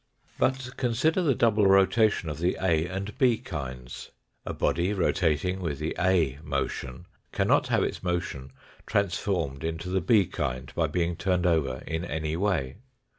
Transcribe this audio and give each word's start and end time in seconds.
But 0.39 0.77
consider 0.77 1.21
the 1.21 1.35
double 1.35 1.67
rotation 1.67 2.27
of 2.27 2.39
the 2.39 2.57
A 2.59 2.87
and 2.87 3.15
B 3.19 3.37
kinds. 3.37 4.09
A 4.47 4.51
body 4.51 4.93
rotating 4.93 5.59
with 5.59 5.77
the 5.77 5.95
A 5.99 6.39
motion 6.41 7.05
cannot 7.31 7.67
have 7.67 7.83
its 7.83 8.01
motion 8.01 8.51
transformed 8.87 9.63
into 9.63 9.89
the 9.89 10.01
B 10.01 10.25
kind 10.25 10.73
by 10.73 10.87
being 10.87 11.15
turned 11.15 11.45
over 11.45 11.83
in 11.85 12.03
any 12.03 12.35
way. 12.35 12.77